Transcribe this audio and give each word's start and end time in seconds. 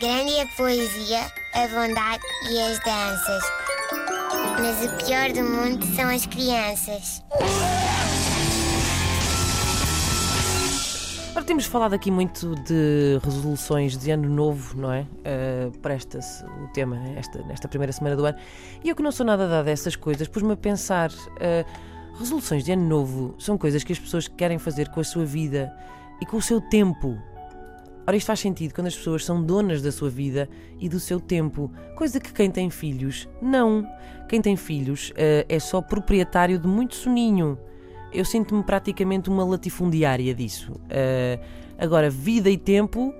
Grande 0.00 0.32
é 0.32 0.42
a 0.42 0.46
poesia, 0.46 1.20
a 1.54 1.66
bondade 1.66 2.22
e 2.48 2.60
as 2.60 2.78
danças. 2.84 3.42
Mas 4.60 4.84
o 4.84 5.04
pior 5.04 5.32
do 5.32 5.42
mundo 5.42 5.84
são 5.96 6.08
as 6.08 6.24
crianças. 6.24 7.24
Ora, 11.34 11.44
temos 11.44 11.64
falado 11.64 11.94
aqui 11.94 12.12
muito 12.12 12.54
de 12.62 13.18
resoluções 13.24 13.98
de 13.98 14.12
ano 14.12 14.28
novo, 14.28 14.76
não 14.80 14.92
é? 14.92 15.00
Uh, 15.00 15.76
Presta-se 15.78 16.44
o 16.44 16.68
tema 16.68 16.96
esta, 17.16 17.42
nesta 17.42 17.66
primeira 17.66 17.92
semana 17.92 18.14
do 18.14 18.24
ano. 18.24 18.38
E 18.84 18.90
eu 18.90 18.94
que 18.94 19.02
não 19.02 19.10
sou 19.10 19.26
nada 19.26 19.48
dada 19.48 19.68
a 19.68 19.72
essas 19.72 19.96
coisas, 19.96 20.28
pus-me 20.28 20.52
a 20.52 20.56
pensar: 20.56 21.10
uh, 21.10 22.16
resoluções 22.16 22.62
de 22.62 22.70
ano 22.70 22.86
novo 22.86 23.34
são 23.36 23.58
coisas 23.58 23.82
que 23.82 23.92
as 23.92 23.98
pessoas 23.98 24.28
querem 24.28 24.58
fazer 24.58 24.90
com 24.90 25.00
a 25.00 25.04
sua 25.04 25.24
vida 25.24 25.74
e 26.20 26.26
com 26.26 26.36
o 26.36 26.42
seu 26.42 26.60
tempo. 26.60 27.18
Ora, 28.08 28.16
isto 28.16 28.26
faz 28.26 28.40
sentido 28.40 28.72
quando 28.72 28.86
as 28.86 28.96
pessoas 28.96 29.22
são 29.22 29.42
donas 29.42 29.82
da 29.82 29.92
sua 29.92 30.08
vida 30.08 30.48
e 30.80 30.88
do 30.88 30.98
seu 30.98 31.20
tempo, 31.20 31.70
coisa 31.94 32.18
que 32.18 32.32
quem 32.32 32.50
tem 32.50 32.70
filhos, 32.70 33.28
não. 33.40 33.86
Quem 34.26 34.40
tem 34.40 34.56
filhos 34.56 35.10
uh, 35.10 35.44
é 35.46 35.58
só 35.58 35.82
proprietário 35.82 36.58
de 36.58 36.66
muito 36.66 36.94
soninho 36.94 37.58
eu 38.12 38.24
sinto-me 38.24 38.62
praticamente 38.62 39.28
uma 39.28 39.44
latifundiária 39.44 40.34
disso. 40.34 40.72
Uh, 40.72 41.44
agora, 41.78 42.08
vida 42.08 42.48
e 42.50 42.56
tempo. 42.56 43.14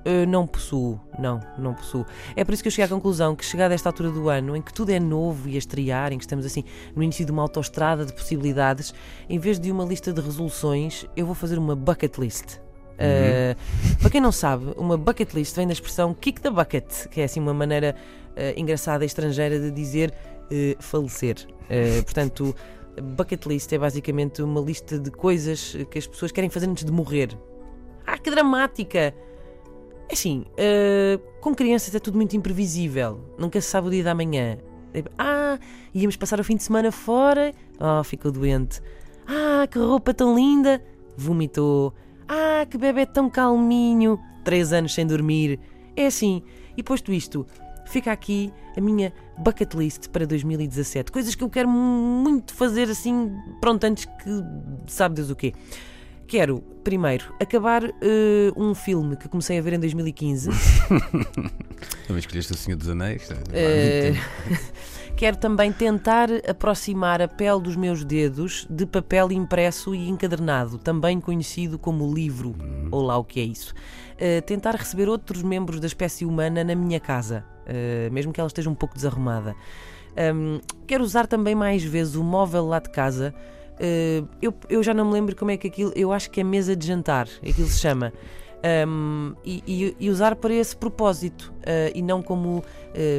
Uh, 0.00 0.26
não 0.26 0.46
possuo, 0.46 0.98
não, 1.18 1.40
não 1.58 1.74
possuo. 1.74 2.06
É 2.34 2.42
por 2.42 2.54
isso 2.54 2.62
que 2.62 2.68
eu 2.68 2.70
cheguei 2.70 2.86
à 2.86 2.88
conclusão 2.88 3.36
que, 3.36 3.44
chegada 3.44 3.74
a 3.74 3.76
esta 3.76 3.90
altura 3.90 4.10
do 4.10 4.30
ano, 4.30 4.56
em 4.56 4.62
que 4.62 4.72
tudo 4.72 4.88
é 4.88 4.98
novo 4.98 5.46
e 5.46 5.56
a 5.56 5.58
estrear, 5.58 6.10
em 6.10 6.16
que 6.16 6.24
estamos 6.24 6.46
assim 6.46 6.64
no 6.96 7.02
início 7.02 7.22
de 7.22 7.30
uma 7.30 7.42
autoestrada 7.42 8.06
de 8.06 8.12
possibilidades, 8.14 8.94
em 9.28 9.38
vez 9.38 9.60
de 9.60 9.70
uma 9.70 9.84
lista 9.84 10.10
de 10.10 10.20
resoluções, 10.22 11.04
eu 11.14 11.26
vou 11.26 11.34
fazer 11.34 11.58
uma 11.58 11.76
bucket 11.76 12.16
list. 12.16 12.56
Uh, 13.00 13.52
uhum. 13.52 13.89
Para 14.00 14.10
quem 14.10 14.20
não 14.20 14.32
sabe, 14.32 14.72
uma 14.76 14.96
bucket 14.96 15.34
list 15.34 15.54
vem 15.54 15.66
da 15.66 15.72
expressão 15.72 16.14
kick 16.14 16.40
the 16.40 16.50
bucket, 16.50 17.06
que 17.08 17.20
é 17.20 17.24
assim 17.24 17.38
uma 17.38 17.52
maneira 17.52 17.94
uh, 18.30 18.58
engraçada 18.58 19.04
e 19.04 19.06
estrangeira 19.06 19.60
de 19.60 19.70
dizer 19.70 20.12
uh, 20.46 20.82
falecer. 20.82 21.46
portanto, 22.04 22.56
bucket 23.16 23.44
list 23.46 23.72
é 23.72 23.78
basicamente 23.78 24.42
uma 24.42 24.60
lista 24.60 24.98
de 24.98 25.10
coisas 25.10 25.76
que 25.90 25.98
as 25.98 26.06
pessoas 26.06 26.32
querem 26.32 26.48
fazer 26.48 26.66
antes 26.66 26.84
de 26.84 26.90
morrer. 26.90 27.36
Ah, 28.06 28.18
que 28.18 28.30
dramática! 28.30 29.14
É 30.10 30.12
assim, 30.12 30.44
uh, 30.54 31.40
com 31.40 31.54
crianças 31.54 31.94
é 31.94 32.00
tudo 32.00 32.16
muito 32.16 32.36
imprevisível. 32.36 33.20
Nunca 33.38 33.60
se 33.60 33.68
sabe 33.68 33.86
o 33.86 33.90
dia 33.90 34.02
da 34.02 34.12
manhã. 34.12 34.58
Ah, 35.16 35.56
íamos 35.94 36.16
passar 36.16 36.40
o 36.40 36.44
fim 36.44 36.56
de 36.56 36.64
semana 36.64 36.90
fora. 36.90 37.52
Oh, 37.78 38.02
ficou 38.02 38.32
doente. 38.32 38.80
Ah, 39.24 39.68
que 39.70 39.78
roupa 39.78 40.12
tão 40.12 40.34
linda. 40.34 40.82
Vomitou. 41.16 41.94
Ah, 42.32 42.64
que 42.64 42.78
bebê 42.78 43.04
tão 43.04 43.28
calminho. 43.28 44.16
Três 44.44 44.72
anos 44.72 44.94
sem 44.94 45.04
dormir. 45.04 45.58
É 45.96 46.06
assim. 46.06 46.44
E 46.76 46.82
posto 46.82 47.12
isto, 47.12 47.44
fica 47.86 48.12
aqui 48.12 48.52
a 48.76 48.80
minha 48.80 49.12
bucket 49.36 49.74
list 49.74 50.08
para 50.10 50.24
2017. 50.24 51.10
Coisas 51.10 51.34
que 51.34 51.42
eu 51.42 51.50
quero 51.50 51.68
muito 51.68 52.54
fazer 52.54 52.88
assim, 52.88 53.32
pronto, 53.60 53.82
antes 53.82 54.04
que 54.04 54.30
sabe 54.86 55.16
Deus 55.16 55.28
o 55.28 55.34
quê. 55.34 55.52
Quero, 56.28 56.60
primeiro, 56.84 57.34
acabar 57.40 57.82
uh, 57.82 57.90
um 58.56 58.72
filme 58.72 59.16
que 59.16 59.28
comecei 59.28 59.58
a 59.58 59.62
ver 59.62 59.72
em 59.72 59.80
2015. 59.80 60.50
Também 62.06 62.20
escolheste 62.20 62.52
O 62.52 62.56
Senhor 62.56 62.76
dos 62.76 62.88
Anéis? 62.88 63.28
Uh, 63.28 64.14
quero 65.20 65.36
também 65.36 65.70
tentar 65.70 66.30
aproximar 66.48 67.20
a 67.20 67.28
pele 67.28 67.60
dos 67.60 67.76
meus 67.76 68.02
dedos 68.02 68.66
de 68.70 68.86
papel 68.86 69.30
impresso 69.30 69.94
e 69.94 70.08
encadernado, 70.08 70.78
também 70.78 71.20
conhecido 71.20 71.78
como 71.78 72.10
livro, 72.10 72.56
hum. 72.58 72.88
ou 72.90 73.02
lá 73.02 73.18
o 73.18 73.24
que 73.24 73.38
é 73.38 73.42
isso. 73.42 73.74
Uh, 74.14 74.40
tentar 74.46 74.74
receber 74.74 75.10
outros 75.10 75.42
membros 75.42 75.78
da 75.78 75.86
espécie 75.86 76.24
humana 76.24 76.64
na 76.64 76.74
minha 76.74 76.98
casa. 76.98 77.44
Eh, 77.66 78.08
mesmo 78.10 78.32
que 78.32 78.40
ela 78.40 78.48
esteja 78.48 78.70
um 78.70 78.74
pouco 78.74 78.94
desarrumada. 78.94 79.54
Um, 80.34 80.58
quero 80.86 81.04
usar 81.04 81.26
também 81.26 81.54
mais 81.54 81.84
vezes 81.84 82.14
o 82.14 82.24
móvel 82.24 82.66
lá 82.66 82.78
de 82.78 82.88
casa. 82.88 83.34
Uh, 83.74 84.26
eu, 84.40 84.54
eu 84.70 84.82
já 84.82 84.94
não 84.94 85.04
me 85.04 85.12
lembro 85.12 85.36
como 85.36 85.50
é 85.50 85.58
que 85.58 85.68
aquilo. 85.68 85.92
Eu 85.94 86.12
acho 86.12 86.30
que 86.30 86.40
é 86.40 86.44
mesa 86.44 86.74
de 86.74 86.86
jantar, 86.86 87.28
aquilo 87.46 87.68
se 87.68 87.78
chama 87.78 88.10
um, 88.86 89.34
e, 89.44 89.94
e, 89.98 90.10
usar 90.10 90.36
para 90.36 90.52
esse 90.52 90.76
propósito 90.76 91.52
uh, 91.60 91.92
e 91.94 92.02
não 92.02 92.22
como 92.22 92.62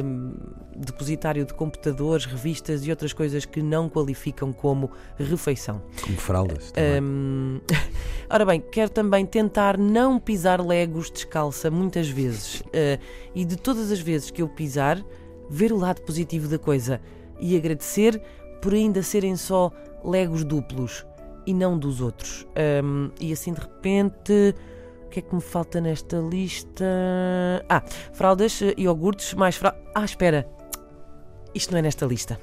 um, 0.04 0.32
depositário 0.76 1.44
de 1.44 1.54
computadores, 1.54 2.24
revistas 2.24 2.86
e 2.86 2.90
outras 2.90 3.12
coisas 3.12 3.44
que 3.44 3.62
não 3.62 3.88
qualificam 3.88 4.52
como 4.52 4.90
refeição. 5.18 5.82
Como 6.02 6.16
fraldas. 6.16 6.72
Um, 7.02 7.60
ora 8.28 8.44
bem, 8.44 8.60
quero 8.60 8.90
também 8.90 9.26
tentar 9.26 9.76
não 9.78 10.18
pisar 10.18 10.64
legos 10.64 11.10
descalça 11.10 11.70
muitas 11.70 12.08
vezes 12.08 12.60
uh, 12.60 13.00
e 13.34 13.44
de 13.44 13.56
todas 13.56 13.90
as 13.90 14.00
vezes 14.00 14.30
que 14.30 14.42
eu 14.42 14.48
pisar, 14.48 15.02
ver 15.48 15.72
o 15.72 15.76
lado 15.76 16.02
positivo 16.02 16.48
da 16.48 16.58
coisa 16.58 17.00
e 17.40 17.56
agradecer 17.56 18.20
por 18.60 18.72
ainda 18.72 19.02
serem 19.02 19.36
só 19.36 19.70
legos 20.04 20.44
duplos 20.44 21.04
e 21.44 21.52
não 21.52 21.76
dos 21.76 22.00
outros. 22.00 22.46
e 23.20 23.32
assim 23.32 23.52
de 23.52 23.60
repente 23.60 24.54
que 25.12 25.18
é 25.18 25.22
que 25.22 25.34
me 25.34 25.40
falta 25.42 25.80
nesta 25.80 26.16
lista? 26.16 26.84
Ah, 27.68 27.82
fraldas, 28.12 28.62
eh, 28.62 28.74
iogurtes, 28.78 29.34
mais 29.34 29.56
fraldas. 29.56 29.80
Ah, 29.94 30.04
espera. 30.04 30.48
Isto 31.54 31.72
não 31.72 31.78
é 31.78 31.82
nesta 31.82 32.06
lista. 32.06 32.40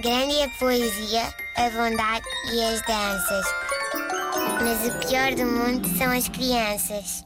Grande 0.00 0.34
é 0.34 0.44
a 0.44 0.48
poesia, 0.58 1.34
a 1.56 1.70
bondade 1.70 2.26
e 2.52 2.62
as 2.62 2.82
danças. 2.82 3.46
Mas 4.62 4.94
o 4.94 5.08
pior 5.08 5.34
do 5.34 5.46
mundo 5.46 5.88
são 5.96 6.10
as 6.12 6.28
crianças. 6.28 7.24